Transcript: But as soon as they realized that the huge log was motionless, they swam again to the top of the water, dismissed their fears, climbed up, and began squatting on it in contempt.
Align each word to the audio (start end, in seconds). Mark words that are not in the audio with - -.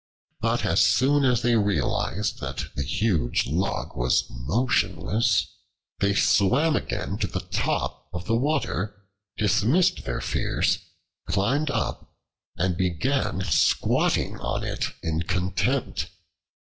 But 0.39 0.65
as 0.65 0.83
soon 0.83 1.23
as 1.25 1.43
they 1.43 1.55
realized 1.55 2.39
that 2.39 2.75
the 2.75 2.81
huge 2.81 3.45
log 3.45 3.95
was 3.95 4.23
motionless, 4.31 5.45
they 5.99 6.15
swam 6.15 6.75
again 6.75 7.19
to 7.19 7.27
the 7.27 7.41
top 7.41 8.09
of 8.11 8.25
the 8.25 8.35
water, 8.35 9.03
dismissed 9.37 10.03
their 10.05 10.19
fears, 10.19 10.79
climbed 11.27 11.69
up, 11.69 12.15
and 12.57 12.75
began 12.75 13.41
squatting 13.41 14.39
on 14.39 14.63
it 14.63 14.85
in 15.03 15.21
contempt. 15.21 16.09